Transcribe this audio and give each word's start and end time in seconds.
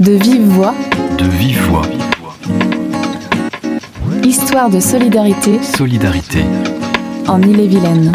De 0.00 0.12
vive 0.12 0.42
voix. 0.48 0.74
De 1.18 1.24
vive 1.24 1.60
voix. 1.68 1.82
Histoire 4.24 4.68
de 4.68 4.80
solidarité. 4.80 5.60
Solidarité. 5.62 6.40
En 7.28 7.40
Ille-et-Vilaine. 7.40 8.10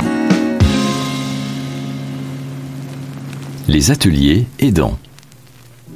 Les 3.70 3.92
ateliers 3.92 4.46
aidants. 4.60 4.97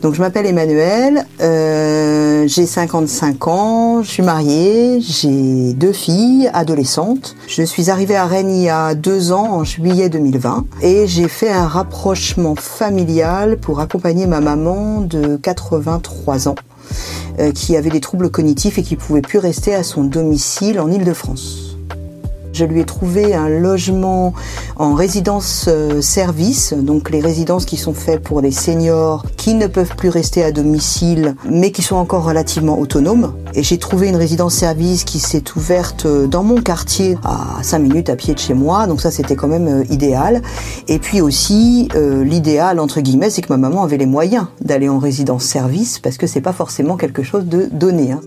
Donc 0.03 0.15
je 0.15 0.19
m'appelle 0.19 0.45
Emmanuel, 0.45 1.25
euh, 1.39 2.45
j'ai 2.45 2.65
55 2.65 3.47
ans, 3.47 4.03
je 4.03 4.09
suis 4.09 4.21
mariée, 4.21 4.99
j'ai 4.99 5.71
deux 5.71 5.93
filles 5.93 6.49
adolescentes. 6.53 7.37
Je 7.47 7.63
suis 7.63 7.89
arrivée 7.89 8.17
à 8.17 8.25
Rennes 8.25 8.51
il 8.51 8.63
y 8.63 8.69
a 8.69 8.95
deux 8.95 9.31
ans, 9.31 9.49
en 9.53 9.63
juillet 9.63 10.09
2020, 10.09 10.65
et 10.81 11.07
j'ai 11.07 11.29
fait 11.29 11.49
un 11.49 11.67
rapprochement 11.67 12.55
familial 12.55 13.57
pour 13.57 13.79
accompagner 13.79 14.27
ma 14.27 14.41
maman 14.41 14.99
de 14.99 15.37
83 15.37 16.49
ans, 16.49 16.55
euh, 17.39 17.53
qui 17.53 17.77
avait 17.77 17.89
des 17.89 18.01
troubles 18.01 18.29
cognitifs 18.29 18.77
et 18.77 18.83
qui 18.83 18.97
pouvait 18.97 19.21
plus 19.21 19.39
rester 19.39 19.73
à 19.73 19.83
son 19.83 20.03
domicile 20.03 20.81
en 20.81 20.91
Île-de-France. 20.91 21.72
Je 22.53 22.65
lui 22.65 22.81
ai 22.81 22.85
trouvé 22.85 23.33
un 23.33 23.49
logement 23.49 24.31
en 24.75 24.93
résidence 24.93 25.65
euh, 25.67 26.01
service, 26.01 26.75
donc 26.77 27.09
les 27.09 27.19
résidences 27.19 27.65
qui 27.65 27.77
sont 27.77 27.95
faites 27.95 28.21
pour 28.21 28.41
les 28.41 28.51
seniors 28.51 29.25
qui 29.37 29.55
ne 29.55 29.65
peuvent 29.65 29.95
plus 29.95 30.09
rester 30.09 30.43
à 30.43 30.51
domicile, 30.51 31.35
mais 31.49 31.71
qui 31.71 31.81
sont 31.81 31.95
encore 31.95 32.23
relativement 32.23 32.77
autonomes. 32.79 33.33
Et 33.55 33.63
j'ai 33.63 33.79
trouvé 33.79 34.09
une 34.09 34.17
résidence 34.17 34.53
service 34.53 35.03
qui 35.03 35.17
s'est 35.17 35.43
ouverte 35.55 36.05
euh, 36.05 36.27
dans 36.27 36.43
mon 36.43 36.61
quartier 36.61 37.17
à 37.23 37.63
5 37.63 37.79
minutes 37.79 38.09
à 38.11 38.15
pied 38.15 38.35
de 38.35 38.39
chez 38.39 38.53
moi, 38.53 38.85
donc 38.85 39.01
ça 39.01 39.09
c'était 39.09 39.35
quand 39.35 39.47
même 39.47 39.67
euh, 39.67 39.83
idéal. 39.89 40.43
Et 40.87 40.99
puis 40.99 41.21
aussi 41.21 41.89
l'idéal 41.95 42.79
entre 42.79 43.01
guillemets, 43.01 43.31
c'est 43.31 43.41
que 43.41 43.51
ma 43.51 43.57
maman 43.57 43.83
avait 43.83 43.97
les 43.97 44.05
moyens 44.05 44.45
d'aller 44.61 44.89
en 44.89 44.99
résidence 44.99 45.43
service 45.43 45.97
parce 45.97 46.17
que 46.17 46.27
c'est 46.27 46.41
pas 46.41 46.53
forcément 46.53 46.97
quelque 46.97 47.23
chose 47.23 47.45
de 47.45 47.67
donné. 47.71 48.11
Hein. 48.11 48.21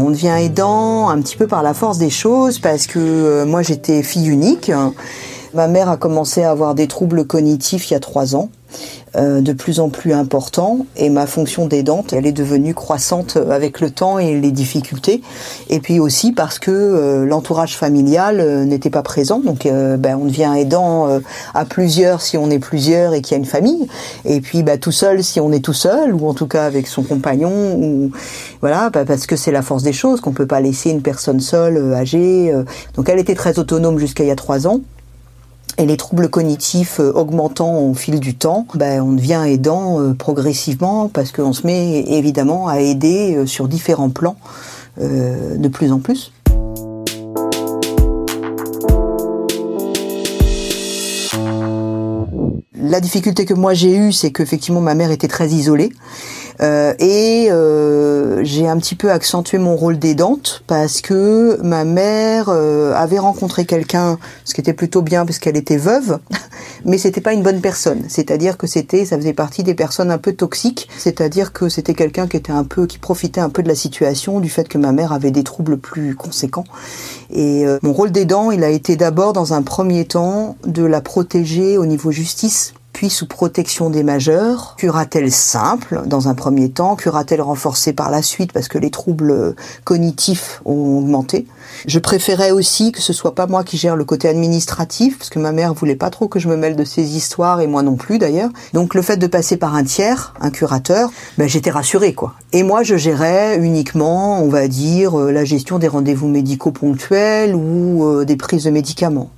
On 0.00 0.10
devient 0.10 0.36
aidant 0.38 1.08
un 1.08 1.20
petit 1.20 1.36
peu 1.36 1.48
par 1.48 1.64
la 1.64 1.74
force 1.74 1.98
des 1.98 2.08
choses 2.08 2.60
parce 2.60 2.86
que 2.86 3.00
euh, 3.00 3.44
moi 3.44 3.62
j'étais 3.62 4.04
fille 4.04 4.28
unique. 4.28 4.70
Ma 5.54 5.66
mère 5.66 5.88
a 5.88 5.96
commencé 5.96 6.42
à 6.42 6.50
avoir 6.50 6.74
des 6.74 6.88
troubles 6.88 7.26
cognitifs 7.26 7.90
il 7.90 7.94
y 7.94 7.96
a 7.96 8.00
trois 8.00 8.36
ans. 8.36 8.50
Euh, 9.16 9.40
de 9.40 9.54
plus 9.54 9.80
en 9.80 9.88
plus 9.88 10.12
important 10.12 10.84
et 10.94 11.08
ma 11.08 11.26
fonction 11.26 11.66
d'aidante, 11.66 12.12
elle 12.12 12.26
est 12.26 12.32
devenue 12.32 12.74
croissante 12.74 13.38
avec 13.50 13.80
le 13.80 13.90
temps 13.90 14.18
et 14.18 14.38
les 14.38 14.52
difficultés. 14.52 15.22
Et 15.70 15.80
puis 15.80 15.98
aussi 15.98 16.32
parce 16.32 16.58
que 16.58 16.70
euh, 16.70 17.24
l'entourage 17.24 17.78
familial 17.78 18.38
euh, 18.38 18.64
n'était 18.64 18.90
pas 18.90 19.02
présent, 19.02 19.40
donc 19.40 19.66
ben, 19.66 20.18
on 20.20 20.26
devient 20.26 20.52
aidant 20.58 21.08
à 21.54 21.64
plusieurs 21.64 22.20
si 22.20 22.36
on 22.36 22.50
est 22.50 22.58
plusieurs 22.58 23.14
et 23.14 23.22
qu'il 23.22 23.32
y 23.32 23.34
a 23.36 23.38
une 23.38 23.46
famille, 23.46 23.88
et 24.26 24.42
puis 24.42 24.62
ben, 24.62 24.78
tout 24.78 24.92
seul 24.92 25.24
si 25.24 25.40
on 25.40 25.50
est 25.52 25.64
tout 25.64 25.72
seul 25.72 26.14
ou 26.14 26.28
en 26.28 26.34
tout 26.34 26.46
cas 26.46 26.66
avec 26.66 26.86
son 26.86 27.02
compagnon 27.02 27.74
ou 27.76 28.10
voilà 28.60 28.90
ben, 28.90 29.06
parce 29.06 29.26
que 29.26 29.36
c'est 29.36 29.52
la 29.52 29.62
force 29.62 29.82
des 29.82 29.94
choses 29.94 30.20
qu'on 30.20 30.32
peut 30.32 30.46
pas 30.46 30.60
laisser 30.60 30.90
une 30.90 31.02
personne 31.02 31.40
seule 31.40 31.94
âgée. 31.94 32.52
donc 32.94 33.08
elle 33.08 33.18
était 33.18 33.34
très 33.34 33.58
autonome 33.58 33.98
jusqu'à 33.98 34.24
il 34.24 34.28
y 34.28 34.32
a 34.32 34.36
trois 34.36 34.66
ans. 34.66 34.80
Et 35.80 35.86
les 35.86 35.96
troubles 35.96 36.28
cognitifs 36.28 36.98
euh, 36.98 37.12
augmentant 37.12 37.78
au 37.78 37.94
fil 37.94 38.18
du 38.18 38.34
temps, 38.34 38.66
ben, 38.74 39.00
on 39.00 39.12
devient 39.12 39.44
aidant 39.46 40.00
euh, 40.00 40.12
progressivement 40.12 41.08
parce 41.08 41.30
qu'on 41.30 41.52
se 41.52 41.64
met 41.64 42.00
évidemment 42.00 42.66
à 42.66 42.80
aider 42.80 43.36
euh, 43.36 43.46
sur 43.46 43.68
différents 43.68 44.10
plans 44.10 44.36
de 45.00 45.68
plus 45.68 45.92
en 45.92 46.00
plus. 46.00 46.32
La 52.74 53.00
difficulté 53.00 53.44
que 53.44 53.54
moi 53.54 53.74
j'ai 53.74 53.94
eue, 53.94 54.10
c'est 54.10 54.32
qu'effectivement 54.32 54.80
ma 54.80 54.96
mère 54.96 55.12
était 55.12 55.28
très 55.28 55.50
isolée. 55.50 55.92
Euh, 56.60 56.94
et 56.98 57.48
euh, 57.50 58.42
j'ai 58.44 58.66
un 58.66 58.76
petit 58.78 58.94
peu 58.94 59.10
accentué 59.10 59.58
mon 59.58 59.76
rôle 59.76 59.98
d'aidante 59.98 60.62
parce 60.66 61.00
que 61.00 61.60
ma 61.62 61.84
mère 61.84 62.48
euh, 62.48 62.94
avait 62.94 63.18
rencontré 63.18 63.64
quelqu'un, 63.64 64.18
ce 64.44 64.54
qui 64.54 64.60
était 64.60 64.72
plutôt 64.72 65.02
bien 65.02 65.24
parce 65.24 65.38
qu'elle 65.38 65.56
était 65.56 65.76
veuve, 65.76 66.18
mais 66.84 66.98
c'était 66.98 67.20
pas 67.20 67.32
une 67.32 67.42
bonne 67.42 67.60
personne. 67.60 68.02
C'est-à-dire 68.08 68.56
que 68.56 68.66
c'était, 68.66 69.04
ça 69.04 69.16
faisait 69.16 69.32
partie 69.32 69.62
des 69.62 69.74
personnes 69.74 70.10
un 70.10 70.18
peu 70.18 70.32
toxiques. 70.32 70.88
C'est-à-dire 70.98 71.52
que 71.52 71.68
c'était 71.68 71.94
quelqu'un 71.94 72.26
qui 72.26 72.36
était 72.36 72.52
un 72.52 72.64
peu, 72.64 72.86
qui 72.86 72.98
profitait 72.98 73.40
un 73.40 73.50
peu 73.50 73.62
de 73.62 73.68
la 73.68 73.76
situation, 73.76 74.40
du 74.40 74.48
fait 74.48 74.68
que 74.68 74.78
ma 74.78 74.92
mère 74.92 75.12
avait 75.12 75.30
des 75.30 75.44
troubles 75.44 75.78
plus 75.78 76.16
conséquents. 76.16 76.64
Et 77.30 77.64
mon 77.82 77.92
rôle 77.92 78.10
d'aidant, 78.10 78.50
il 78.50 78.64
a 78.64 78.70
été 78.70 78.96
d'abord 78.96 79.32
dans 79.32 79.52
un 79.52 79.62
premier 79.62 80.06
temps 80.06 80.56
de 80.66 80.82
la 80.82 81.00
protéger 81.00 81.76
au 81.76 81.86
niveau 81.86 82.10
justice 82.10 82.72
puis 82.98 83.10
sous 83.10 83.26
protection 83.26 83.90
des 83.90 84.02
majeurs, 84.02 84.74
curatelle 84.76 85.30
simple 85.30 86.02
dans 86.06 86.26
un 86.26 86.34
premier 86.34 86.68
temps, 86.68 86.96
curatelle 86.96 87.40
renforcée 87.40 87.92
par 87.92 88.10
la 88.10 88.22
suite 88.22 88.52
parce 88.52 88.66
que 88.66 88.76
les 88.76 88.90
troubles 88.90 89.54
cognitifs 89.84 90.60
ont 90.64 90.98
augmenté? 90.98 91.46
Je 91.86 92.00
préférais 92.00 92.50
aussi 92.50 92.90
que 92.90 93.00
ce 93.00 93.12
soit 93.12 93.36
pas 93.36 93.46
moi 93.46 93.62
qui 93.62 93.76
gère 93.76 93.94
le 93.94 94.04
côté 94.04 94.26
administratif 94.26 95.16
parce 95.16 95.30
que 95.30 95.38
ma 95.38 95.52
mère 95.52 95.74
voulait 95.74 95.94
pas 95.94 96.10
trop 96.10 96.26
que 96.26 96.40
je 96.40 96.48
me 96.48 96.56
mêle 96.56 96.74
de 96.74 96.82
ces 96.82 97.16
histoires 97.16 97.60
et 97.60 97.68
moi 97.68 97.84
non 97.84 97.94
plus 97.94 98.18
d'ailleurs. 98.18 98.50
Donc 98.72 98.96
le 98.96 99.02
fait 99.02 99.16
de 99.16 99.28
passer 99.28 99.56
par 99.56 99.76
un 99.76 99.84
tiers, 99.84 100.34
un 100.40 100.50
curateur, 100.50 101.12
ben 101.38 101.48
j'étais 101.48 101.70
rassurée 101.70 102.14
quoi. 102.14 102.34
Et 102.52 102.64
moi 102.64 102.82
je 102.82 102.96
gérais 102.96 103.60
uniquement, 103.60 104.42
on 104.42 104.48
va 104.48 104.66
dire, 104.66 105.20
euh, 105.20 105.30
la 105.30 105.44
gestion 105.44 105.78
des 105.78 105.86
rendez-vous 105.86 106.26
médicaux 106.26 106.72
ponctuels 106.72 107.54
ou 107.54 108.04
euh, 108.04 108.24
des 108.24 108.34
prises 108.34 108.64
de 108.64 108.70
médicaments. 108.70 109.30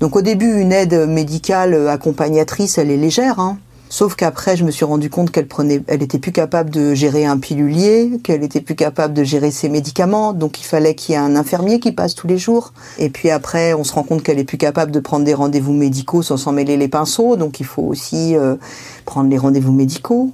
Donc 0.00 0.16
au 0.16 0.22
début, 0.22 0.60
une 0.60 0.72
aide 0.72 1.08
médicale 1.08 1.88
accompagnatrice, 1.88 2.78
elle 2.78 2.90
est 2.90 2.96
légère. 2.96 3.38
Hein. 3.38 3.58
Sauf 3.88 4.16
qu'après, 4.16 4.56
je 4.56 4.64
me 4.64 4.70
suis 4.72 4.84
rendu 4.84 5.10
compte 5.10 5.30
qu'elle 5.30 5.46
prenait, 5.46 5.80
elle 5.86 6.02
était 6.02 6.18
plus 6.18 6.32
capable 6.32 6.70
de 6.70 6.92
gérer 6.94 7.24
un 7.24 7.38
pilulier, 7.38 8.18
qu'elle 8.24 8.42
était 8.42 8.60
plus 8.60 8.74
capable 8.74 9.14
de 9.14 9.22
gérer 9.22 9.52
ses 9.52 9.68
médicaments. 9.68 10.32
Donc 10.32 10.60
il 10.60 10.64
fallait 10.64 10.94
qu'il 10.96 11.12
y 11.12 11.14
ait 11.14 11.20
un 11.20 11.36
infirmier 11.36 11.78
qui 11.78 11.92
passe 11.92 12.14
tous 12.14 12.26
les 12.26 12.36
jours. 12.36 12.72
Et 12.98 13.10
puis 13.10 13.30
après, 13.30 13.74
on 13.74 13.84
se 13.84 13.92
rend 13.92 14.02
compte 14.02 14.24
qu'elle 14.24 14.40
est 14.40 14.44
plus 14.44 14.58
capable 14.58 14.90
de 14.90 14.98
prendre 14.98 15.24
des 15.24 15.34
rendez-vous 15.34 15.72
médicaux 15.72 16.22
sans 16.22 16.36
s'en 16.36 16.52
mêler 16.52 16.76
les 16.76 16.88
pinceaux. 16.88 17.36
Donc 17.36 17.60
il 17.60 17.66
faut 17.66 17.82
aussi 17.82 18.36
euh, 18.36 18.56
prendre 19.04 19.30
les 19.30 19.38
rendez-vous 19.38 19.72
médicaux. 19.72 20.32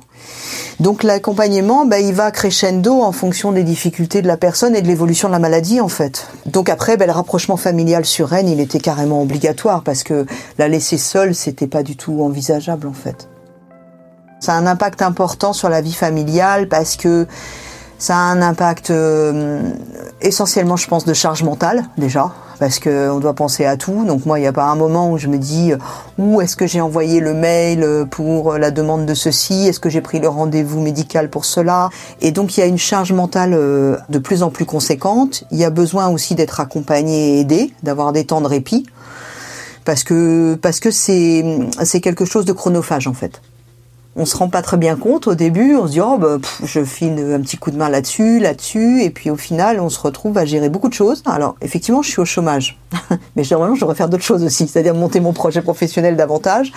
Donc 0.80 1.02
l'accompagnement, 1.02 1.86
bah, 1.86 2.00
il 2.00 2.14
va 2.14 2.30
crescendo 2.30 3.02
en 3.02 3.12
fonction 3.12 3.52
des 3.52 3.62
difficultés 3.62 4.22
de 4.22 4.26
la 4.26 4.36
personne 4.36 4.74
et 4.74 4.82
de 4.82 4.86
l'évolution 4.86 5.28
de 5.28 5.32
la 5.32 5.38
maladie 5.38 5.80
en 5.80 5.88
fait. 5.88 6.28
Donc 6.46 6.68
après, 6.68 6.96
bah, 6.96 7.06
le 7.06 7.12
rapprochement 7.12 7.56
familial 7.56 8.04
sur 8.04 8.28
Rennes, 8.28 8.48
il 8.48 8.60
était 8.60 8.80
carrément 8.80 9.22
obligatoire 9.22 9.82
parce 9.82 10.02
que 10.02 10.26
la 10.58 10.68
laisser 10.68 10.98
seule, 10.98 11.34
c'était 11.34 11.66
pas 11.66 11.82
du 11.82 11.96
tout 11.96 12.22
envisageable 12.22 12.86
en 12.86 12.92
fait. 12.92 13.28
Ça 14.40 14.54
a 14.54 14.56
un 14.56 14.66
impact 14.66 15.02
important 15.02 15.52
sur 15.52 15.68
la 15.68 15.80
vie 15.80 15.92
familiale 15.92 16.68
parce 16.68 16.96
que 16.96 17.26
ça 17.98 18.16
a 18.16 18.20
un 18.20 18.42
impact 18.42 18.90
euh, 18.90 19.62
essentiellement, 20.20 20.76
je 20.76 20.88
pense, 20.88 21.04
de 21.04 21.14
charge 21.14 21.44
mentale 21.44 21.84
déjà 21.96 22.32
parce 22.62 22.78
qu'on 22.78 23.18
doit 23.18 23.34
penser 23.34 23.64
à 23.64 23.76
tout. 23.76 24.04
Donc 24.04 24.24
moi, 24.24 24.38
il 24.38 24.42
n'y 24.42 24.46
a 24.46 24.52
pas 24.52 24.66
un 24.66 24.76
moment 24.76 25.10
où 25.10 25.18
je 25.18 25.26
me 25.26 25.36
dis 25.36 25.72
où 26.16 26.40
est-ce 26.40 26.54
que 26.54 26.64
j'ai 26.64 26.80
envoyé 26.80 27.18
le 27.18 27.34
mail 27.34 28.06
pour 28.08 28.56
la 28.56 28.70
demande 28.70 29.04
de 29.04 29.14
ceci, 29.14 29.66
est-ce 29.66 29.80
que 29.80 29.90
j'ai 29.90 30.00
pris 30.00 30.20
le 30.20 30.28
rendez-vous 30.28 30.80
médical 30.80 31.28
pour 31.28 31.44
cela? 31.44 31.90
Et 32.20 32.30
donc 32.30 32.56
il 32.56 32.60
y 32.60 32.62
a 32.62 32.66
une 32.66 32.78
charge 32.78 33.12
mentale 33.12 33.54
euh, 33.54 33.96
de 34.10 34.20
plus 34.20 34.44
en 34.44 34.50
plus 34.50 34.64
conséquente. 34.64 35.42
Il 35.50 35.58
y 35.58 35.64
a 35.64 35.70
besoin 35.70 36.06
aussi 36.06 36.36
d'être 36.36 36.60
accompagné 36.60 37.38
et 37.38 37.40
aidé, 37.40 37.72
d'avoir 37.82 38.12
des 38.12 38.26
temps 38.26 38.40
de 38.40 38.46
répit, 38.46 38.86
parce 39.84 40.04
que 40.04 40.54
parce 40.54 40.78
que 40.78 40.92
c'est 40.92 42.00
quelque 42.00 42.24
chose 42.24 42.44
de 42.44 42.52
chronophage 42.52 43.08
en 43.08 43.12
fait 43.12 43.42
on 44.14 44.26
se 44.26 44.36
rend 44.36 44.48
pas 44.48 44.60
très 44.60 44.76
bien 44.76 44.96
compte 44.96 45.26
au 45.26 45.34
début. 45.34 45.74
On 45.74 45.86
se 45.86 45.92
dit 45.92 46.00
oh 46.00 46.18
bah, 46.18 46.38
je 46.62 46.84
file 46.84 47.18
un 47.18 47.40
petit 47.40 47.56
coup 47.56 47.70
de 47.70 47.76
main 47.76 47.88
là-dessus, 47.88 48.38
là-dessus, 48.38 49.02
et 49.02 49.10
puis 49.10 49.30
au 49.30 49.36
final 49.36 49.80
on 49.80 49.88
se 49.88 49.98
retrouve 49.98 50.36
à 50.38 50.44
gérer 50.44 50.68
beaucoup 50.68 50.88
de 50.88 50.94
choses. 50.94 51.22
Alors 51.26 51.56
effectivement 51.60 52.02
je 52.02 52.10
suis 52.10 52.20
au 52.20 52.24
chômage, 52.24 52.78
mais 53.36 53.42
normalement 53.50 53.74
je 53.74 53.80
devrais 53.80 53.94
faire 53.94 54.08
d'autres 54.08 54.22
choses 54.22 54.42
aussi, 54.42 54.68
c'est-à-dire 54.68 54.94
monter 54.94 55.20
mon 55.20 55.32
projet 55.32 55.62
professionnel 55.62 56.16
davantage. 56.16 56.72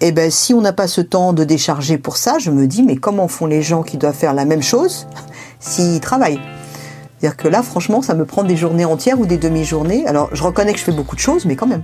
Et 0.00 0.12
ben 0.12 0.30
si 0.30 0.52
on 0.54 0.60
n'a 0.60 0.72
pas 0.72 0.88
ce 0.88 1.00
temps 1.00 1.32
de 1.32 1.44
décharger 1.44 1.98
pour 1.98 2.16
ça, 2.16 2.38
je 2.38 2.50
me 2.50 2.66
dis 2.66 2.82
mais 2.82 2.96
comment 2.96 3.28
font 3.28 3.46
les 3.46 3.62
gens 3.62 3.82
qui 3.82 3.96
doivent 3.96 4.14
faire 4.14 4.34
la 4.34 4.44
même 4.44 4.62
chose 4.62 5.06
s'ils 5.60 6.00
travaillent? 6.00 6.40
C'est-à-dire 7.18 7.36
que 7.36 7.48
là 7.48 7.62
franchement 7.62 8.02
ça 8.02 8.14
me 8.14 8.24
prend 8.24 8.42
des 8.42 8.56
journées 8.56 8.84
entières 8.84 9.20
ou 9.20 9.26
des 9.26 9.38
demi-journées. 9.38 10.06
Alors 10.06 10.30
je 10.32 10.42
reconnais 10.42 10.72
que 10.72 10.78
je 10.78 10.84
fais 10.84 10.92
beaucoup 10.92 11.14
de 11.14 11.20
choses, 11.20 11.44
mais 11.44 11.54
quand 11.54 11.66
même. 11.66 11.82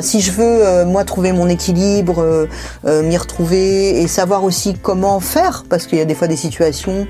Si 0.00 0.20
je 0.20 0.32
veux, 0.32 0.66
euh, 0.66 0.84
moi, 0.86 1.04
trouver 1.04 1.32
mon 1.32 1.48
équilibre, 1.48 2.20
euh, 2.20 2.46
euh, 2.86 3.02
m'y 3.02 3.16
retrouver 3.16 4.00
et 4.00 4.06
savoir 4.06 4.42
aussi 4.42 4.74
comment 4.74 5.20
faire, 5.20 5.64
parce 5.68 5.86
qu'il 5.86 5.98
y 5.98 6.00
a 6.00 6.06
des 6.06 6.14
fois 6.14 6.28
des 6.28 6.36
situations 6.36 7.06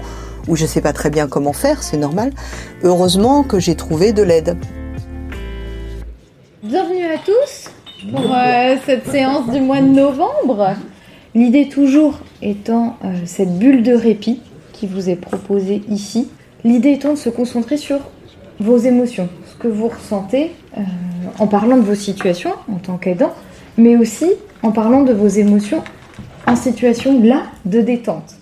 où 0.49 0.57
je 0.57 0.63
ne 0.63 0.69
sais 0.69 0.81
pas 0.81 0.93
très 0.93 1.09
bien 1.09 1.29
comment 1.29 1.53
faire, 1.53 1.83
c'est 1.83 1.97
normal, 1.97 2.33
heureusement 2.83 3.45
que 3.45 3.61
j'ai 3.61 3.77
trouvé 3.77 4.13
de 4.13 4.23
l'aide. 4.23 4.57
Bienvenue 6.65 7.05
à 7.05 7.19
tous 7.19 7.71
pour 8.11 8.35
cette 8.85 9.09
séance 9.09 9.49
du 9.51 9.61
mois 9.61 9.81
de 9.81 9.87
novembre. 9.87 10.75
L'idée 11.37 11.69
toujours 11.69 12.19
étant 12.43 12.97
cette 13.25 13.57
bulle 13.57 13.85
de 13.85 13.95
répit 13.95 14.41
qui 14.73 14.89
vous 14.89 15.09
est 15.09 15.17
proposée 15.17 15.83
ici. 15.89 16.29
L'idée 16.65 16.91
étant 16.91 17.13
de 17.13 17.19
se 17.19 17.29
concentrer 17.29 17.77
sur 17.77 18.01
vos 18.59 18.79
émotions, 18.79 19.29
que 19.63 19.69
vous 19.69 19.89
ressentez 19.89 20.53
euh, 20.77 20.81
en 21.39 21.47
parlant 21.47 21.77
de 21.77 21.83
vos 21.83 21.95
situations 21.95 22.53
en 22.71 22.79
tant 22.79 22.99
qu'aidant, 22.99 23.33
mais 23.79 23.97
aussi 23.97 24.27
en 24.63 24.73
parlant 24.73 25.03
de 25.03 25.13
vos 25.13 25.29
émotions 25.29 25.83
en 26.47 26.57
situation 26.57 27.23
là 27.23 27.45
de 27.65 27.81
détente 27.81 28.35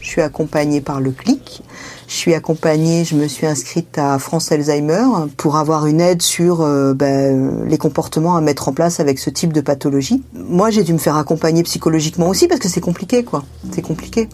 Je 0.00 0.08
suis 0.08 0.20
accompagnée 0.20 0.80
par 0.80 1.00
le 1.00 1.12
CLIC. 1.12 1.62
Je 2.08 2.14
suis 2.14 2.34
accompagnée, 2.34 3.04
je 3.04 3.14
me 3.14 3.28
suis 3.28 3.46
inscrite 3.46 3.96
à 3.96 4.18
France 4.18 4.50
Alzheimer 4.50 5.04
pour 5.36 5.56
avoir 5.56 5.86
une 5.86 6.00
aide 6.00 6.22
sur 6.22 6.62
euh, 6.62 6.94
ben, 6.94 7.64
les 7.68 7.78
comportements 7.78 8.34
à 8.34 8.40
mettre 8.40 8.68
en 8.68 8.72
place 8.72 8.98
avec 8.98 9.20
ce 9.20 9.30
type 9.30 9.52
de 9.52 9.60
pathologie. 9.60 10.24
Moi, 10.34 10.70
j'ai 10.70 10.82
dû 10.82 10.92
me 10.92 10.98
faire 10.98 11.16
accompagner 11.16 11.62
psychologiquement 11.62 12.28
aussi 12.28 12.48
parce 12.48 12.60
que 12.60 12.68
c'est 12.68 12.80
compliqué, 12.80 13.22
quoi. 13.22 13.44
C'est 13.72 13.82
compliqué. 13.82 14.28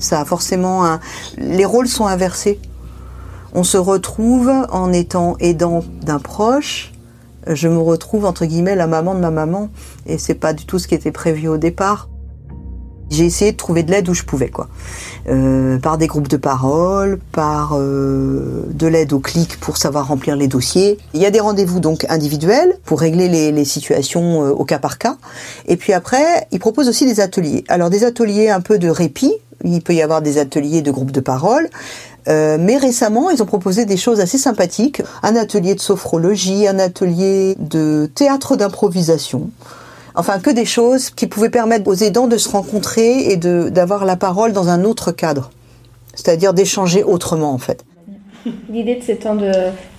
Ça 0.00 0.20
a 0.20 0.24
forcément. 0.24 0.98
Les 1.38 1.64
rôles 1.64 1.86
sont 1.86 2.06
inversés. 2.06 2.58
On 3.54 3.64
se 3.64 3.76
retrouve 3.76 4.50
en 4.70 4.92
étant 4.92 5.36
aidant 5.40 5.82
d'un 6.02 6.18
proche. 6.18 6.92
Je 7.46 7.68
me 7.68 7.78
retrouve 7.78 8.24
entre 8.24 8.46
guillemets 8.46 8.76
la 8.76 8.86
maman 8.86 9.14
de 9.14 9.20
ma 9.20 9.30
maman 9.30 9.70
et 10.06 10.18
c'est 10.18 10.34
pas 10.34 10.52
du 10.52 10.66
tout 10.66 10.78
ce 10.78 10.86
qui 10.86 10.94
était 10.94 11.12
prévu 11.12 11.48
au 11.48 11.56
départ. 11.56 12.08
J'ai 13.10 13.24
essayé 13.24 13.50
de 13.50 13.56
trouver 13.56 13.82
de 13.82 13.90
l'aide 13.90 14.08
où 14.08 14.14
je 14.14 14.22
pouvais, 14.22 14.50
quoi. 14.50 14.68
Euh, 15.28 15.78
par 15.78 15.98
des 15.98 16.06
groupes 16.06 16.28
de 16.28 16.36
parole, 16.36 17.18
par 17.32 17.72
euh, 17.74 18.66
de 18.70 18.86
l'aide 18.86 19.12
au 19.12 19.18
clic 19.18 19.58
pour 19.58 19.78
savoir 19.78 20.06
remplir 20.06 20.36
les 20.36 20.46
dossiers. 20.46 20.96
Il 21.12 21.20
y 21.20 21.26
a 21.26 21.30
des 21.32 21.40
rendez-vous 21.40 21.80
donc 21.80 22.06
individuels 22.08 22.76
pour 22.84 23.00
régler 23.00 23.28
les, 23.28 23.50
les 23.50 23.64
situations 23.64 24.44
euh, 24.44 24.50
au 24.50 24.64
cas 24.64 24.78
par 24.78 24.96
cas. 24.96 25.16
Et 25.66 25.76
puis 25.76 25.92
après, 25.92 26.46
ils 26.52 26.60
proposent 26.60 26.88
aussi 26.88 27.04
des 27.04 27.18
ateliers. 27.18 27.64
Alors 27.66 27.90
des 27.90 28.04
ateliers 28.04 28.48
un 28.48 28.60
peu 28.60 28.78
de 28.78 28.88
répit. 28.88 29.34
Il 29.64 29.82
peut 29.82 29.92
y 29.92 30.02
avoir 30.02 30.22
des 30.22 30.38
ateliers 30.38 30.80
de 30.80 30.90
groupes 30.92 31.10
de 31.10 31.20
parole. 31.20 31.68
Euh, 32.30 32.58
mais 32.60 32.76
récemment, 32.76 33.30
ils 33.30 33.42
ont 33.42 33.46
proposé 33.46 33.84
des 33.84 33.96
choses 33.96 34.20
assez 34.20 34.38
sympathiques. 34.38 35.02
Un 35.22 35.36
atelier 35.36 35.74
de 35.74 35.80
sophrologie, 35.80 36.68
un 36.68 36.78
atelier 36.78 37.56
de 37.58 38.08
théâtre 38.14 38.56
d'improvisation. 38.56 39.50
Enfin, 40.14 40.38
que 40.38 40.50
des 40.50 40.64
choses 40.64 41.10
qui 41.10 41.26
pouvaient 41.26 41.50
permettre 41.50 41.88
aux 41.88 41.94
aidants 41.94 42.26
de 42.26 42.36
se 42.36 42.48
rencontrer 42.48 43.30
et 43.32 43.36
d'avoir 43.36 44.04
la 44.04 44.16
parole 44.16 44.52
dans 44.52 44.68
un 44.68 44.84
autre 44.84 45.12
cadre. 45.12 45.50
C'est-à-dire 46.14 46.52
d'échanger 46.52 47.04
autrement, 47.04 47.52
en 47.52 47.58
fait. 47.58 47.84
L'idée 48.70 48.96
de 48.96 49.02
ces 49.02 49.16
temps 49.16 49.34
de, 49.34 49.50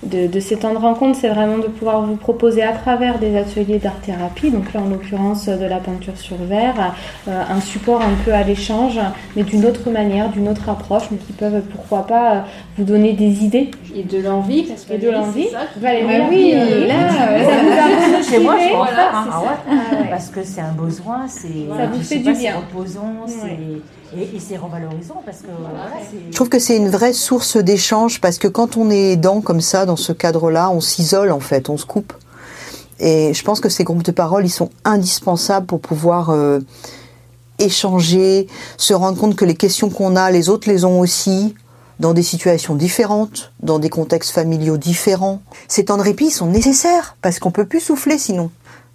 de, 0.04 0.26
de 0.26 0.40
ces 0.40 0.56
temps 0.56 0.72
de 0.72 0.78
rencontre, 0.78 1.16
c'est 1.20 1.28
vraiment 1.28 1.58
de 1.58 1.68
pouvoir 1.68 2.02
vous 2.02 2.16
proposer 2.16 2.62
à 2.62 2.72
travers 2.72 3.18
des 3.18 3.36
ateliers 3.36 3.78
d'art-thérapie, 3.78 4.50
donc 4.50 4.72
là 4.72 4.80
en 4.80 4.88
l'occurrence 4.88 5.46
de 5.46 5.64
la 5.64 5.76
peinture 5.78 6.16
sur 6.16 6.36
verre, 6.36 6.94
euh, 7.28 7.42
un 7.48 7.60
support 7.60 8.00
un 8.02 8.14
peu 8.24 8.32
à 8.32 8.42
l'échange, 8.42 8.98
mais 9.36 9.42
d'une 9.44 9.64
autre 9.64 9.90
manière, 9.90 10.28
d'une 10.30 10.48
autre 10.48 10.68
approche, 10.68 11.04
mais 11.10 11.18
qui 11.18 11.32
peuvent 11.32 11.62
pourquoi 11.72 12.06
pas 12.06 12.32
euh, 12.34 12.40
vous 12.78 12.84
donner 12.84 13.12
des 13.12 13.44
idées. 13.44 13.70
Et 13.94 14.02
de 14.02 14.18
l'envie, 14.20 14.62
parce 14.64 14.84
que 14.84 14.94
Et 14.94 14.98
de 14.98 15.10
l'envie. 15.10 15.44
c'est 15.44 15.50
ça 15.52 15.66
qui- 15.72 15.80
Valérie, 15.80 16.16
Ah 16.22 16.26
oui, 16.30 16.52
euh, 16.54 16.86
là, 16.88 16.94
euh, 17.30 17.44
ça 17.44 17.50
vous 17.62 18.18
a 18.18 18.22
Chez 18.22 18.38
moi, 18.40 18.56
je 18.58 18.68
peux 18.68 18.74
en 18.74 18.78
motivé, 18.78 18.96
faire. 18.96 19.14
hein. 19.14 19.24
c'est 19.24 19.30
Ah 19.32 19.40
ça. 19.40 19.40
ouais. 19.42 19.78
Ah 19.92 19.94
ouais. 20.02 20.08
Parce 20.10 20.28
que 20.30 20.42
c'est 20.42 20.60
un 20.60 20.72
besoin, 20.72 21.26
c'est 21.28 21.48
Ça 21.48 21.86
vous 21.92 22.00
fait 22.02 22.16
du 22.16 22.22
bien. 22.22 22.34
C'est 22.34 22.52
reposant, 22.52 23.14
c'est-. 23.26 23.58
Et, 24.16 24.36
et 24.36 24.40
c'est 24.40 24.56
revalorisant 24.56 25.22
parce 25.24 25.38
que 25.38 25.48
voilà, 25.58 25.90
c'est. 26.10 26.30
Je 26.30 26.34
trouve 26.34 26.48
que 26.48 26.58
c'est 26.58 26.76
une 26.76 26.88
vraie 26.88 27.12
source 27.12 27.56
d'échange 27.56 28.20
parce 28.20 28.38
que 28.38 28.48
quand 28.48 28.76
on 28.76 28.90
est 28.90 29.12
aidant 29.12 29.40
comme 29.40 29.60
ça, 29.60 29.86
dans 29.86 29.96
ce 29.96 30.12
cadre-là, 30.12 30.70
on 30.70 30.80
s'isole 30.80 31.32
en 31.32 31.40
fait, 31.40 31.68
on 31.68 31.76
se 31.76 31.86
coupe. 31.86 32.12
Et 32.98 33.34
je 33.34 33.42
pense 33.42 33.60
que 33.60 33.68
ces 33.68 33.84
groupes 33.84 34.04
de 34.04 34.12
parole, 34.12 34.44
ils 34.46 34.50
sont 34.50 34.70
indispensables 34.84 35.66
pour 35.66 35.80
pouvoir 35.80 36.30
euh, 36.30 36.60
échanger, 37.58 38.46
se 38.76 38.94
rendre 38.94 39.18
compte 39.18 39.34
que 39.34 39.44
les 39.44 39.56
questions 39.56 39.90
qu'on 39.90 40.14
a, 40.14 40.30
les 40.30 40.48
autres 40.48 40.68
les 40.68 40.84
ont 40.84 41.00
aussi, 41.00 41.54
dans 41.98 42.14
des 42.14 42.22
situations 42.22 42.74
différentes, 42.74 43.52
dans 43.60 43.78
des 43.78 43.88
contextes 43.88 44.30
familiaux 44.30 44.76
différents. 44.76 45.42
Ces 45.68 45.86
temps 45.86 45.96
de 45.96 46.02
répit 46.02 46.30
sont 46.30 46.46
nécessaires 46.46 47.16
parce 47.22 47.38
qu'on 47.38 47.50
peut 47.50 47.66
plus 47.66 47.80
souffler 47.80 48.18
sinon. 48.18 48.50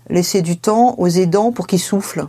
Laisser 0.10 0.42
du 0.42 0.58
temps 0.58 0.96
aux 0.98 1.08
aidants 1.08 1.52
pour 1.52 1.68
qu'ils 1.68 1.80
soufflent. 1.80 2.28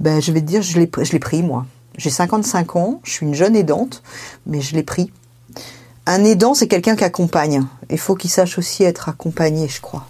Ben, 0.00 0.20
je 0.20 0.32
vais 0.32 0.40
te 0.40 0.46
dire, 0.46 0.62
je 0.62 0.78
l'ai 0.78 1.18
pris 1.18 1.42
moi. 1.42 1.66
J'ai 1.96 2.10
55 2.10 2.76
ans, 2.76 3.00
je 3.04 3.10
suis 3.10 3.26
une 3.26 3.34
jeune 3.34 3.56
aidante, 3.56 4.02
mais 4.46 4.60
je 4.60 4.74
l'ai 4.74 4.82
pris. 4.82 5.12
Un 6.06 6.24
aidant, 6.24 6.54
c'est 6.54 6.68
quelqu'un 6.68 6.96
qui 6.96 7.04
accompagne. 7.04 7.64
Il 7.90 7.98
faut 7.98 8.16
qu'il 8.16 8.30
sache 8.30 8.58
aussi 8.58 8.82
être 8.82 9.08
accompagné, 9.08 9.68
je 9.68 9.80
crois. 9.80 10.06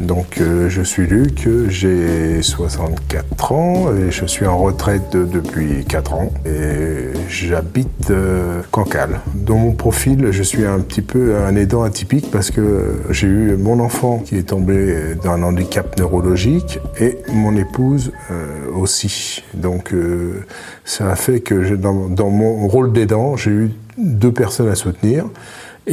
Donc 0.00 0.38
euh, 0.40 0.70
je 0.70 0.80
suis 0.80 1.06
Luc, 1.06 1.46
j'ai 1.68 2.40
64 2.40 3.52
ans 3.52 3.88
et 3.94 4.10
je 4.10 4.24
suis 4.24 4.46
en 4.46 4.56
retraite 4.56 5.12
de- 5.12 5.24
depuis 5.26 5.84
4 5.84 6.14
ans 6.14 6.32
et 6.46 7.10
j'habite 7.28 8.10
euh, 8.10 8.62
Cancale. 8.70 9.20
Dans 9.34 9.58
mon 9.58 9.72
profil, 9.72 10.28
je 10.30 10.42
suis 10.42 10.64
un 10.64 10.80
petit 10.80 11.02
peu 11.02 11.36
un 11.36 11.54
aidant 11.54 11.82
atypique 11.82 12.30
parce 12.30 12.50
que 12.50 12.94
j'ai 13.10 13.26
eu 13.26 13.56
mon 13.58 13.78
enfant 13.78 14.18
qui 14.24 14.38
est 14.38 14.48
tombé 14.48 14.96
d'un 15.22 15.42
handicap 15.42 15.98
neurologique 15.98 16.78
et 16.98 17.18
mon 17.30 17.54
épouse 17.56 18.10
euh, 18.30 18.70
aussi. 18.74 19.42
Donc 19.52 19.92
euh, 19.92 20.44
ça 20.86 21.10
a 21.10 21.14
fait 21.16 21.40
que 21.40 21.74
dans, 21.74 22.08
dans 22.08 22.30
mon 22.30 22.66
rôle 22.68 22.92
d'aidant, 22.94 23.36
j'ai 23.36 23.50
eu 23.50 23.70
deux 23.98 24.32
personnes 24.32 24.68
à 24.68 24.74
soutenir 24.76 25.26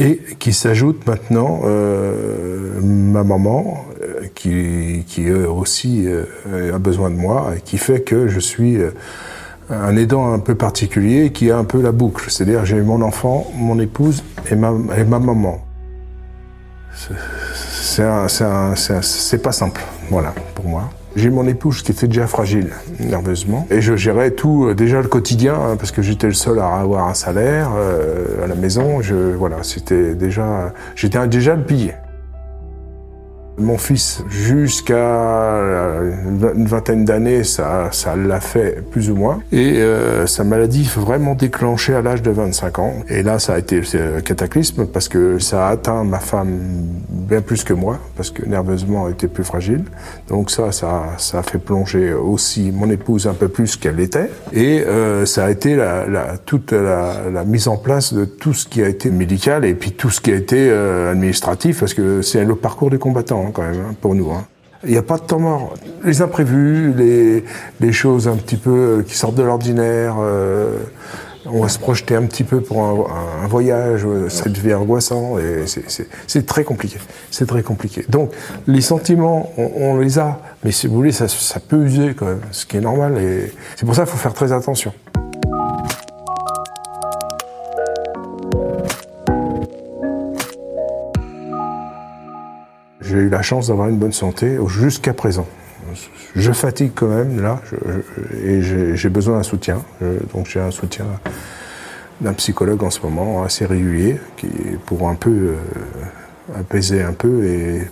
et 0.00 0.20
qui 0.38 0.52
s'ajoute 0.52 1.06
maintenant 1.06 1.62
euh, 1.64 2.80
ma 2.80 3.24
maman 3.24 3.84
euh, 4.02 4.22
qui, 4.34 5.04
qui 5.08 5.28
euh, 5.28 5.48
aussi 5.50 6.06
euh, 6.06 6.24
a 6.74 6.78
besoin 6.78 7.10
de 7.10 7.16
moi 7.16 7.52
et 7.56 7.60
qui 7.60 7.78
fait 7.78 8.02
que 8.02 8.28
je 8.28 8.38
suis 8.38 8.76
euh, 8.76 8.90
un 9.70 9.96
aidant 9.96 10.32
un 10.32 10.38
peu 10.38 10.54
particulier 10.54 11.32
qui 11.32 11.50
a 11.50 11.58
un 11.58 11.64
peu 11.64 11.82
la 11.82 11.92
boucle. 11.92 12.30
C'est-à-dire 12.30 12.64
j'ai 12.64 12.80
mon 12.80 13.02
enfant, 13.02 13.46
mon 13.56 13.78
épouse 13.80 14.22
et 14.50 14.54
ma, 14.54 14.72
et 14.96 15.04
ma 15.04 15.18
maman. 15.18 15.60
C'est- 16.94 17.14
C'est 18.28 19.02
c'est 19.02 19.42
pas 19.42 19.52
simple, 19.52 19.80
voilà, 20.10 20.32
pour 20.54 20.66
moi. 20.66 20.90
J'ai 21.16 21.30
mon 21.30 21.46
épouse 21.46 21.82
qui 21.82 21.92
était 21.92 22.06
déjà 22.06 22.26
fragile 22.26 22.70
nerveusement 23.00 23.66
et 23.70 23.80
je 23.80 23.96
gérais 23.96 24.30
tout 24.30 24.66
euh, 24.66 24.74
déjà 24.74 25.00
le 25.00 25.08
quotidien 25.08 25.54
hein, 25.54 25.76
parce 25.76 25.90
que 25.90 26.02
j'étais 26.02 26.26
le 26.26 26.32
seul 26.34 26.58
à 26.58 26.76
avoir 26.76 27.08
un 27.08 27.14
salaire 27.14 27.70
euh, 27.76 28.44
à 28.44 28.46
la 28.46 28.54
maison. 28.54 29.00
Je 29.00 29.14
voilà, 29.14 29.62
c'était 29.62 30.14
déjà 30.14 30.72
j'étais 30.94 31.26
déjà 31.26 31.56
le. 31.56 31.92
Mon 33.58 33.78
fils, 33.78 34.22
jusqu'à 34.28 34.96
une 36.54 36.66
vingtaine 36.66 37.04
d'années, 37.04 37.44
ça, 37.44 37.88
ça 37.92 38.16
l'a 38.16 38.40
fait 38.40 38.82
plus 38.90 39.10
ou 39.10 39.16
moins. 39.16 39.40
Et 39.52 39.78
euh, 39.78 40.26
sa 40.26 40.44
maladie 40.44 40.84
vraiment 40.84 41.34
déclenchée 41.34 41.94
à 41.94 42.02
l'âge 42.02 42.22
de 42.22 42.30
25 42.30 42.78
ans. 42.78 42.94
Et 43.08 43.22
là, 43.22 43.38
ça 43.38 43.54
a 43.54 43.58
été 43.58 43.80
cataclysme 44.24 44.86
parce 44.86 45.08
que 45.08 45.38
ça 45.38 45.68
a 45.68 45.70
atteint 45.70 46.04
ma 46.04 46.20
femme 46.20 46.58
bien 47.08 47.40
plus 47.40 47.64
que 47.64 47.72
moi, 47.72 47.98
parce 48.16 48.30
que 48.30 48.44
nerveusement, 48.46 49.06
elle 49.06 49.14
était 49.14 49.28
plus 49.28 49.44
fragile. 49.44 49.84
Donc 50.28 50.50
ça, 50.50 50.72
ça, 50.72 51.14
ça 51.18 51.40
a 51.40 51.42
fait 51.42 51.58
plonger 51.58 52.12
aussi 52.12 52.72
mon 52.72 52.90
épouse 52.90 53.26
un 53.26 53.34
peu 53.34 53.48
plus 53.48 53.76
qu'elle 53.76 53.96
l'était. 53.96 54.30
Et 54.52 54.80
euh, 54.80 55.26
ça 55.26 55.44
a 55.44 55.50
été 55.50 55.78
toute 56.46 56.72
la, 56.72 57.30
la 57.32 57.44
mise 57.44 57.68
en 57.68 57.76
place 57.76 58.14
de 58.14 58.24
tout 58.24 58.54
ce 58.54 58.66
qui 58.66 58.82
a 58.82 58.88
été 58.88 59.10
médical 59.10 59.64
et 59.64 59.74
puis 59.74 59.92
tout 59.92 60.10
ce 60.10 60.20
qui 60.20 60.32
a 60.32 60.36
été 60.36 60.68
euh, 60.70 61.12
administratif, 61.12 61.80
parce 61.80 61.94
que 61.94 62.22
c'est 62.22 62.44
le 62.44 62.54
parcours 62.54 62.90
du 62.90 62.98
combattant 62.98 63.47
quand 63.50 63.62
même 63.62 63.80
hein, 63.80 63.94
pour 64.00 64.14
nous. 64.14 64.30
Hein. 64.30 64.46
Il 64.84 64.90
n'y 64.90 64.96
a 64.96 65.02
pas 65.02 65.18
de 65.18 65.22
temps 65.22 65.40
mort. 65.40 65.74
Les 66.04 66.22
imprévus, 66.22 66.92
les, 66.96 67.44
les 67.80 67.92
choses 67.92 68.28
un 68.28 68.36
petit 68.36 68.56
peu 68.56 68.70
euh, 68.70 69.02
qui 69.02 69.16
sortent 69.16 69.34
de 69.34 69.42
l'ordinaire, 69.42 70.16
euh, 70.20 70.78
on 71.46 71.62
va 71.62 71.68
se 71.68 71.78
projeter 71.78 72.14
un 72.14 72.22
petit 72.22 72.44
peu 72.44 72.60
pour 72.60 72.82
un, 72.82 73.46
voyage, 73.48 74.04
euh, 74.06 74.28
ça 74.28 74.48
devient 74.48 74.74
angoissant 74.74 75.38
et 75.38 75.64
c'est 76.26 76.46
très 76.46 76.62
compliqué. 76.62 76.98
C'est 77.30 77.46
très 77.46 77.62
compliqué. 77.62 78.04
Donc 78.08 78.32
les 78.66 78.80
sentiments, 78.80 79.52
on, 79.56 79.70
on 79.76 79.96
les 79.98 80.18
a, 80.18 80.40
mais 80.62 80.70
si 80.70 80.86
vous 80.86 80.94
voulez, 80.94 81.12
ça, 81.12 81.26
ça 81.26 81.58
peut 81.58 81.84
user 81.84 82.14
quand 82.14 82.26
même, 82.26 82.40
ce 82.52 82.66
qui 82.66 82.76
est 82.76 82.80
normal 82.80 83.18
et 83.18 83.52
c'est 83.76 83.86
pour 83.86 83.94
ça 83.94 84.02
qu'il 84.02 84.12
faut 84.12 84.18
faire 84.18 84.34
très 84.34 84.52
attention. 84.52 84.92
J'ai 93.08 93.16
eu 93.16 93.28
la 93.28 93.42
chance 93.42 93.68
d'avoir 93.68 93.88
une 93.88 93.96
bonne 93.96 94.12
santé 94.12 94.58
jusqu'à 94.66 95.14
présent. 95.14 95.46
Je 96.36 96.52
fatigue 96.52 96.92
quand 96.94 97.08
même 97.08 97.40
là 97.40 97.60
et 98.44 98.60
j'ai 98.60 99.08
besoin 99.08 99.38
d'un 99.38 99.42
soutien. 99.42 99.82
Donc 100.34 100.46
j'ai 100.46 100.60
un 100.60 100.70
soutien 100.70 101.06
d'un 102.20 102.34
psychologue 102.34 102.82
en 102.82 102.90
ce 102.90 103.00
moment 103.00 103.42
assez 103.42 103.64
régulier 103.64 104.16
qui 104.36 104.48
pour 104.86 105.08
un 105.08 105.14
peu 105.14 105.30
euh, 105.30 105.54
apaiser 106.58 107.02
un 107.02 107.12
peu 107.12 107.44
et 107.44 107.88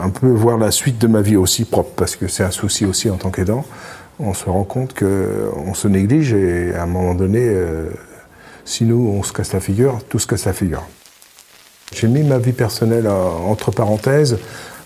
un 0.00 0.10
peu 0.10 0.28
voir 0.28 0.58
la 0.58 0.70
suite 0.70 0.98
de 0.98 1.06
ma 1.06 1.22
vie 1.22 1.36
aussi 1.36 1.64
propre 1.64 1.92
parce 1.94 2.16
que 2.16 2.26
c'est 2.26 2.42
un 2.42 2.50
souci 2.50 2.84
aussi 2.84 3.08
en 3.08 3.16
tant 3.16 3.30
qu'aidant. 3.30 3.64
On 4.18 4.34
se 4.34 4.46
rend 4.46 4.64
compte 4.64 4.94
que 4.94 5.48
on 5.64 5.74
se 5.74 5.86
néglige 5.86 6.32
et 6.32 6.74
à 6.74 6.82
un 6.82 6.86
moment 6.86 7.14
donné, 7.14 7.40
euh, 7.42 7.88
si 8.64 8.84
nous 8.84 9.14
on 9.16 9.22
se 9.22 9.32
casse 9.32 9.52
la 9.52 9.60
figure, 9.60 10.00
tout 10.08 10.18
se 10.18 10.26
casse 10.26 10.44
la 10.44 10.52
figure. 10.52 10.82
J'ai 11.92 12.08
mis 12.08 12.22
ma 12.22 12.38
vie 12.38 12.52
personnelle 12.52 13.08
en- 13.08 13.50
entre 13.50 13.70
parenthèses. 13.70 14.38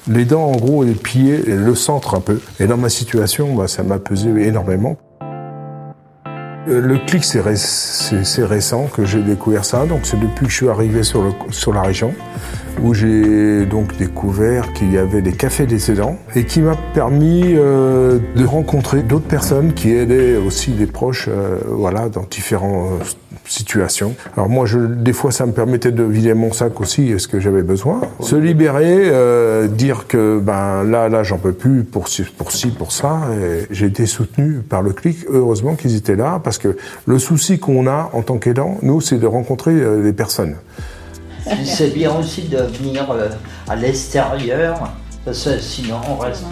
Les 0.08 0.24
dents, 0.24 0.44
en 0.46 0.52
gros, 0.56 0.82
est 0.84 0.88
le 0.88 0.94
pied, 0.94 1.42
et 1.48 1.54
le 1.54 1.74
centre 1.74 2.14
un 2.14 2.20
peu. 2.20 2.40
Et 2.58 2.66
dans 2.66 2.76
ma 2.76 2.88
situation, 2.88 3.54
bah, 3.54 3.68
ça 3.68 3.82
m'a 3.82 3.98
pesé 3.98 4.28
énormément. 4.46 4.96
Euh, 6.68 6.80
Le 6.80 6.98
clic, 7.06 7.24
c'est 7.24 7.40
ré- 7.40 7.56
c'est 7.56 8.24
c'est 8.24 8.44
récent 8.44 8.86
que 8.92 9.04
j'ai 9.04 9.20
découvert 9.22 9.64
ça. 9.64 9.84
Donc, 9.86 10.00
c'est 10.04 10.18
depuis 10.18 10.46
que 10.46 10.50
je 10.52 10.56
suis 10.56 10.68
arrivé 10.68 11.02
sur, 11.02 11.34
sur 11.50 11.72
la 11.72 11.82
région. 11.82 12.14
Où 12.82 12.94
j'ai 12.94 13.66
donc 13.66 13.96
découvert 13.96 14.72
qu'il 14.72 14.92
y 14.92 14.98
avait 14.98 15.22
des 15.22 15.32
cafés 15.32 15.66
des 15.66 15.90
aidants 15.90 16.16
et 16.34 16.44
qui 16.44 16.60
m'a 16.60 16.76
permis 16.94 17.54
euh, 17.54 18.18
de 18.36 18.44
rencontrer 18.44 19.02
d'autres 19.02 19.26
personnes 19.26 19.72
qui 19.72 19.90
aidaient 19.90 20.36
aussi 20.36 20.72
des 20.72 20.86
proches 20.86 21.28
euh, 21.28 21.58
voilà, 21.66 22.08
dans 22.08 22.24
différentes 22.30 23.16
situations. 23.44 24.14
Alors 24.36 24.48
moi, 24.48 24.66
je, 24.66 24.78
des 24.78 25.12
fois, 25.12 25.32
ça 25.32 25.46
me 25.46 25.52
permettait 25.52 25.90
de 25.90 26.02
vider 26.02 26.34
mon 26.34 26.52
sac 26.52 26.80
aussi, 26.80 27.10
est-ce 27.10 27.28
que 27.28 27.40
j'avais 27.40 27.62
besoin. 27.62 28.00
Se 28.20 28.36
libérer, 28.36 29.10
euh, 29.10 29.66
dire 29.66 30.06
que 30.06 30.38
ben 30.38 30.84
là, 30.84 31.08
là, 31.08 31.22
j'en 31.22 31.38
peux 31.38 31.52
plus 31.52 31.84
pour 31.84 32.06
pour 32.36 32.52
ci, 32.52 32.70
pour 32.70 32.92
ça. 32.92 33.20
J'ai 33.70 33.86
été 33.86 34.06
soutenu 34.06 34.60
par 34.68 34.82
le 34.82 34.92
clic. 34.92 35.18
Heureusement 35.28 35.74
qu'ils 35.74 35.96
étaient 35.96 36.16
là, 36.16 36.40
parce 36.42 36.58
que 36.58 36.76
le 37.06 37.18
souci 37.18 37.58
qu'on 37.58 37.86
a 37.86 38.10
en 38.12 38.22
tant 38.22 38.38
qu'aidant, 38.38 38.78
nous, 38.82 39.00
c'est 39.00 39.18
de 39.18 39.26
rencontrer 39.26 39.72
euh, 39.72 40.02
des 40.02 40.12
personnes. 40.12 40.56
C'est 41.64 41.92
bien 41.94 42.14
aussi 42.16 42.42
de 42.42 42.58
venir 42.58 43.10
euh, 43.10 43.28
à 43.68 43.76
l'extérieur, 43.76 44.90
parce 45.24 45.44
que 45.44 45.58
sinon 45.58 45.96
on 46.10 46.16
reste 46.16 46.44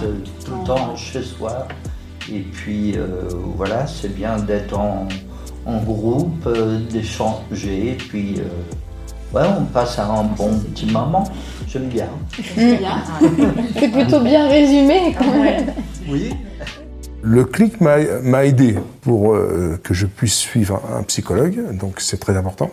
tout 0.44 0.52
le 0.60 0.66
temps 0.66 0.94
chez 0.96 1.22
soi. 1.22 1.66
Et 2.32 2.40
puis 2.40 2.96
euh, 2.96 3.28
voilà, 3.56 3.86
c'est 3.86 4.14
bien 4.14 4.36
d'être 4.38 4.78
en, 4.78 5.08
en 5.66 5.78
groupe, 5.78 6.46
euh, 6.46 6.78
d'échanger, 6.90 7.92
et 7.92 7.94
puis 7.96 8.36
euh, 8.38 9.36
ouais, 9.38 9.46
on 9.58 9.64
passe 9.64 9.98
un 9.98 10.24
bon 10.36 10.58
petit 10.58 10.86
moment. 10.86 11.24
J'aime 11.66 11.88
bien. 11.88 12.08
C'est 13.78 13.88
plutôt 13.88 14.20
bien 14.20 14.48
résumé 14.48 15.14
quand 15.18 15.32
même. 15.42 15.72
Oui. 16.08 16.30
Le 17.22 17.44
clic 17.44 17.80
m'a 17.80 18.46
aidé 18.46 18.76
pour 19.02 19.34
euh, 19.34 19.78
que 19.82 19.92
je 19.92 20.06
puisse 20.06 20.34
suivre 20.34 20.80
un 20.96 21.02
psychologue, 21.02 21.76
donc 21.76 21.96
c'est 21.98 22.18
très 22.18 22.36
important. 22.36 22.70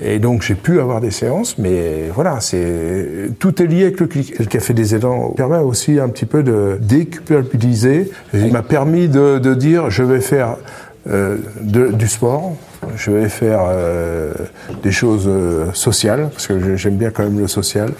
Et 0.00 0.18
donc 0.18 0.42
j'ai 0.42 0.56
pu 0.56 0.80
avoir 0.80 1.00
des 1.00 1.12
séances, 1.12 1.58
mais 1.58 2.08
voilà, 2.12 2.40
c'est 2.40 3.30
tout 3.38 3.62
est 3.62 3.66
lié 3.66 3.82
avec 3.82 4.00
le 4.00 4.06
clic. 4.06 4.38
Le 4.38 4.46
café 4.46 4.74
des 4.74 4.94
aidants 4.94 5.30
permet 5.30 5.58
aussi 5.58 6.00
un 6.00 6.08
petit 6.08 6.26
peu 6.26 6.42
de 6.42 6.78
déculpabiliser. 6.80 8.10
Il 8.34 8.52
m'a 8.52 8.62
permis 8.62 9.08
de, 9.08 9.38
de 9.38 9.54
dire 9.54 9.90
je 9.90 10.02
vais 10.02 10.20
faire 10.20 10.56
de- 11.08 11.92
du 11.92 12.06
sport, 12.08 12.52
je 12.96 13.10
vais 13.10 13.28
faire 13.28 13.60
euh, 13.68 14.32
des 14.82 14.92
choses 14.92 15.26
euh, 15.26 15.72
sociales, 15.72 16.28
parce 16.32 16.46
que 16.46 16.76
j'aime 16.76 16.96
bien 16.96 17.10
quand 17.10 17.22
même 17.22 17.38
le 17.38 17.48
social, 17.48 17.90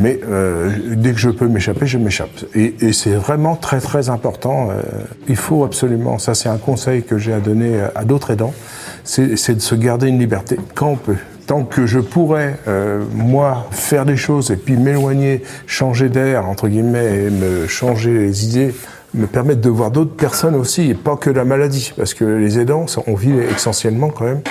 mais 0.00 0.20
euh, 0.28 0.70
dès 0.96 1.12
que 1.12 1.18
je 1.18 1.30
peux 1.30 1.48
m'échapper, 1.48 1.86
je 1.86 1.98
m'échappe. 1.98 2.30
Et, 2.54 2.74
et 2.80 2.92
c'est 2.92 3.14
vraiment 3.14 3.56
très 3.56 3.80
très 3.80 4.08
important. 4.08 4.70
euh, 4.70 4.82
il 5.28 5.36
faut 5.36 5.64
absolument, 5.64 6.18
ça 6.18 6.34
c'est 6.34 6.48
un 6.48 6.58
conseil 6.58 7.02
que 7.02 7.18
j'ai 7.18 7.32
à 7.32 7.40
donner 7.40 7.80
à 7.94 8.04
d'autres 8.04 8.30
aidants, 8.32 8.54
c'est 9.04 9.54
de 9.54 9.60
se 9.60 9.74
garder 9.74 10.08
une 10.08 10.18
liberté 10.18 10.56
quand 10.74 10.88
on 10.88 10.96
peut. 10.96 11.16
Tant 11.46 11.64
que 11.64 11.84
je 11.84 11.98
pourrais, 12.00 12.56
euh, 12.68 13.02
moi, 13.12 13.66
faire 13.70 14.06
des 14.06 14.16
choses 14.16 14.50
et 14.50 14.56
puis 14.56 14.78
m'éloigner, 14.78 15.42
changer 15.66 16.08
d'air, 16.08 16.46
entre 16.48 16.68
guillemets, 16.68 17.24
et 17.26 17.30
me 17.30 17.66
changer 17.66 18.14
les 18.14 18.46
idées, 18.46 18.74
me 19.14 19.26
permettre 19.26 19.60
de 19.60 19.70
voir 19.70 19.90
d'autres 19.90 20.14
personnes 20.14 20.54
aussi, 20.54 20.90
et 20.90 20.94
pas 20.94 21.16
que 21.16 21.30
la 21.30 21.44
maladie. 21.44 21.92
Parce 21.96 22.14
que 22.14 22.24
les 22.24 22.58
aidants, 22.58 22.86
on 23.06 23.14
vit 23.14 23.32
essentiellement 23.54 24.10
quand 24.10 24.24
même 24.24 24.42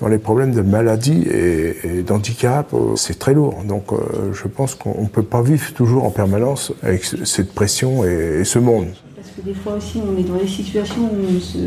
dans 0.00 0.08
les 0.08 0.18
problèmes 0.18 0.52
de 0.52 0.62
maladie 0.62 1.24
et, 1.30 2.02
d'handicap. 2.02 2.72
euh, 2.74 2.94
C'est 2.96 3.18
très 3.18 3.34
lourd. 3.34 3.62
Donc 3.66 3.92
euh, 3.92 4.32
je 4.32 4.46
pense 4.48 4.74
qu'on 4.74 5.02
ne 5.02 5.08
peut 5.08 5.22
pas 5.24 5.42
vivre 5.42 5.72
toujours 5.74 6.04
en 6.04 6.10
permanence 6.10 6.72
avec 6.82 7.04
ce- 7.04 7.24
cette 7.24 7.52
pression 7.52 8.04
et, 8.04 8.40
et 8.40 8.44
ce 8.44 8.58
monde. 8.58 8.86
Parce 9.16 9.30
que 9.36 9.42
des 9.42 9.54
fois 9.54 9.74
aussi, 9.74 10.00
on 10.04 10.16
est 10.18 10.22
dans 10.22 10.36
des 10.36 10.46
situations 10.46 11.02
où 11.02 11.36
on 11.36 11.40
se, 11.40 11.58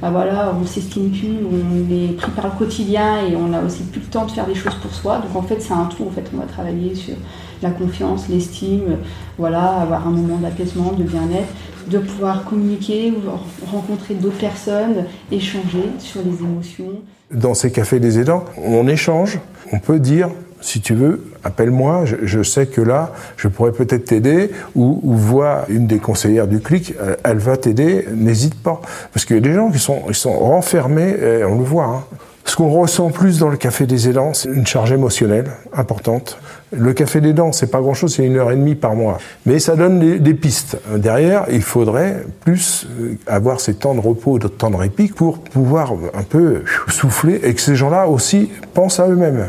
bah 0.00 0.10
voilà, 0.10 0.54
on 0.60 0.64
s'estime 0.66 1.10
plus, 1.10 1.38
on 1.50 1.92
est 1.92 2.16
pris 2.16 2.30
par 2.30 2.46
le 2.46 2.52
quotidien 2.58 3.26
et 3.26 3.34
on 3.36 3.52
a 3.52 3.60
aussi 3.60 3.82
plus 3.82 4.00
le 4.00 4.06
temps 4.06 4.26
de 4.26 4.30
faire 4.30 4.46
des 4.46 4.54
choses 4.54 4.74
pour 4.80 4.92
soi. 4.94 5.18
Donc 5.18 5.34
en 5.34 5.42
fait, 5.42 5.60
c'est 5.60 5.72
un 5.72 5.86
tout. 5.86 6.04
En 6.04 6.10
fait, 6.12 6.24
on 6.32 6.38
va 6.38 6.44
travailler 6.46 6.94
sur 6.94 7.14
la 7.64 7.70
confiance, 7.70 8.28
l'estime, 8.28 8.98
voilà, 9.38 9.80
avoir 9.80 10.06
un 10.06 10.10
moment 10.10 10.36
d'apaisement, 10.36 10.92
de 10.92 11.02
bien-être, 11.02 11.52
de 11.88 11.98
pouvoir 11.98 12.44
communiquer 12.44 13.12
ou 13.12 13.66
rencontrer 13.66 14.14
d'autres 14.14 14.38
personnes, 14.38 15.04
échanger 15.32 15.86
sur 15.98 16.20
les 16.22 16.38
émotions. 16.38 17.00
Dans 17.32 17.54
ces 17.54 17.72
cafés 17.72 18.00
des 18.00 18.20
aidants, 18.20 18.44
on 18.62 18.86
échange, 18.86 19.40
on 19.72 19.78
peut 19.80 19.98
dire, 19.98 20.28
si 20.60 20.80
tu 20.80 20.94
veux, 20.94 21.24
appelle-moi, 21.42 22.04
je, 22.04 22.42
sais 22.42 22.66
que 22.66 22.80
là, 22.80 23.12
je 23.36 23.48
pourrais 23.48 23.72
peut-être 23.72 24.04
t'aider, 24.06 24.50
ou, 24.74 25.00
ou 25.02 25.14
vois 25.14 25.64
une 25.68 25.86
des 25.86 25.98
conseillères 25.98 26.46
du 26.46 26.60
clic, 26.60 26.94
euh, 27.00 27.16
elle 27.24 27.38
va 27.38 27.56
t'aider, 27.56 28.06
n'hésite 28.14 28.54
pas. 28.54 28.80
Parce 29.12 29.24
qu'il 29.26 29.36
y 29.36 29.38
a 29.38 29.42
des 29.42 29.52
gens 29.52 29.70
qui 29.70 29.78
sont, 29.78 30.02
ils 30.08 30.14
sont 30.14 30.38
renfermés, 30.38 31.16
on 31.46 31.58
le 31.58 31.64
voit. 31.64 31.84
hein. 31.84 32.04
Ce 32.44 32.56
qu'on 32.56 32.68
ressent 32.68 33.10
plus 33.10 33.38
dans 33.38 33.48
le 33.48 33.56
café 33.56 33.86
des 33.86 34.08
aidants, 34.08 34.34
c'est 34.34 34.50
une 34.50 34.66
charge 34.66 34.92
émotionnelle 34.92 35.50
importante. 35.72 36.38
Le 36.72 36.92
café 36.92 37.20
des 37.20 37.32
dents, 37.32 37.52
c'est 37.52 37.70
pas 37.70 37.80
grand-chose, 37.80 38.14
c'est 38.14 38.24
une 38.26 38.36
heure 38.36 38.50
et 38.50 38.56
demie 38.56 38.74
par 38.74 38.94
mois. 38.94 39.18
Mais 39.46 39.58
ça 39.58 39.76
donne 39.76 39.98
des, 39.98 40.18
des 40.18 40.34
pistes. 40.34 40.76
Derrière, 40.94 41.46
il 41.50 41.62
faudrait 41.62 42.22
plus 42.44 42.86
euh, 43.00 43.16
avoir 43.26 43.60
ces 43.60 43.74
temps 43.74 43.94
de 43.94 44.00
repos, 44.00 44.38
de 44.38 44.48
temps 44.48 44.70
de 44.70 44.76
répit 44.76 45.08
pour 45.08 45.38
pouvoir 45.38 45.94
un 46.12 46.22
peu 46.22 46.62
souffler 46.88 47.40
et 47.42 47.54
que 47.54 47.60
ces 47.60 47.76
gens-là 47.76 48.08
aussi 48.08 48.50
pensent 48.74 49.00
à 49.00 49.08
eux-mêmes 49.08 49.46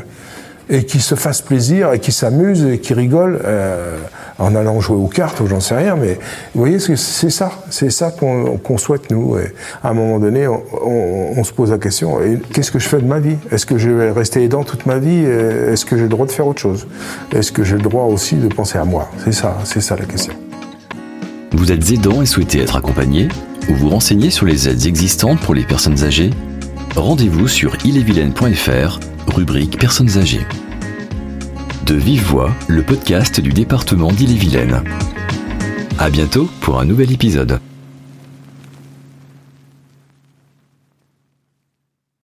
et 0.70 0.86
qui 0.86 1.00
se 1.00 1.16
fassent 1.16 1.42
plaisir 1.42 1.94
et 1.94 2.00
qui 2.00 2.12
s'amusent 2.12 2.66
et 2.66 2.80
qui 2.80 2.94
rigolent 2.94 3.40
euh, 3.44 3.98
en 4.40 4.56
allant 4.56 4.80
jouer 4.80 4.98
aux 4.98 5.08
cartes 5.08 5.40
ou 5.40 5.48
j'en 5.48 5.60
sais 5.60 5.76
rien. 5.76 5.96
Mais 5.96 6.18
vous 6.54 6.62
voyez, 6.62 6.80
c'est 6.80 7.30
ça, 7.30 7.52
c'est 7.70 7.92
ça 7.92 8.12
qu'on 8.12 8.78
souhaite 8.78 9.12
nous. 9.12 9.38
Et 9.38 9.54
à 9.84 9.90
un 9.90 9.94
moment 9.94 10.20
donné, 10.20 10.48
on, 10.48 11.44
se 11.44 11.54
pose 11.54 11.72
la 11.72 11.78
question 11.78 12.18
qu'est-ce 12.52 12.72
que 12.72 12.80
je 12.80 12.88
fais 12.88 13.00
de 13.00 13.06
ma 13.06 13.20
vie? 13.20 13.38
Est-ce 13.52 13.66
que 13.66 13.78
je 13.78 13.90
vais 13.92 14.12
rester 14.12 14.44
aidant 14.44 14.64
toute 14.64 14.86
ma 14.86 14.98
vie 14.98 15.24
Est-ce 15.24 15.86
que 15.86 15.96
j'ai 15.96 16.04
le 16.04 16.10
droit 16.10 16.26
de 16.26 16.32
faire 16.32 16.48
autre 16.48 16.62
chose? 16.62 16.88
Est-ce 17.32 17.52
que 17.52 17.64
j'ai 17.64 17.76
le 17.76 17.84
droit 17.84 18.06
aussi 18.06 18.36
de 18.36 18.48
penser 18.48 18.80
à 18.80 18.86
moi? 18.86 19.10
C'est 19.24 19.32
ça, 19.32 19.58
c'est 19.64 19.82
ça 19.82 19.96
la 19.96 20.06
question. 20.06 20.34
Vous 21.54 21.72
êtes 21.72 21.90
aidant 21.92 22.22
et 22.22 22.26
souhaitez 22.26 22.62
être 22.62 22.76
accompagné? 22.76 23.30
Ou 23.70 23.76
vous 23.76 23.90
renseigner 23.90 24.30
sur 24.30 24.46
les 24.46 24.68
aides 24.68 24.86
existantes 24.86 25.40
pour 25.40 25.54
les 25.54 25.64
personnes 25.64 26.04
âgées? 26.04 26.32
Rendez-vous 26.96 27.48
sur 27.48 27.76
illevilaine.fr, 27.86 29.00
rubrique 29.36 29.78
Personnes 29.78 30.18
âgées. 30.18 30.48
De 31.86 31.94
vive 31.94 32.24
voix, 32.24 32.52
le 32.70 32.82
podcast 32.82 33.42
du 33.42 33.52
département 33.52 34.10
d'Ille-et-Vilaine. 34.12 34.82
À 36.00 36.10
bientôt 36.10 36.50
pour 36.62 36.80
un 36.80 36.86
nouvel 36.86 37.12
épisode. 37.12 37.60